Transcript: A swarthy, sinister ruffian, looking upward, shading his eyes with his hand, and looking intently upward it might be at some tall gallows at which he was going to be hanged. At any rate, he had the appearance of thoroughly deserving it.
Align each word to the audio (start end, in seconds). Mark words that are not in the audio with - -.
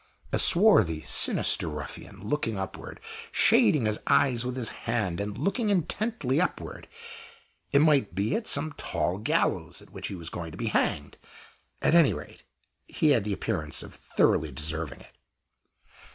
A 0.31 0.39
swarthy, 0.39 1.01
sinister 1.03 1.67
ruffian, 1.67 2.27
looking 2.27 2.57
upward, 2.57 2.99
shading 3.31 3.85
his 3.85 3.99
eyes 4.07 4.43
with 4.43 4.55
his 4.55 4.69
hand, 4.89 5.19
and 5.19 5.37
looking 5.37 5.69
intently 5.69 6.41
upward 6.41 6.87
it 7.71 7.81
might 7.83 8.15
be 8.15 8.35
at 8.35 8.47
some 8.47 8.73
tall 8.77 9.19
gallows 9.19 9.79
at 9.79 9.91
which 9.91 10.07
he 10.07 10.15
was 10.15 10.31
going 10.31 10.51
to 10.53 10.57
be 10.57 10.69
hanged. 10.69 11.19
At 11.83 11.93
any 11.93 12.15
rate, 12.15 12.41
he 12.87 13.09
had 13.11 13.25
the 13.25 13.33
appearance 13.33 13.83
of 13.83 13.93
thoroughly 13.93 14.51
deserving 14.51 15.01
it. 15.01 15.15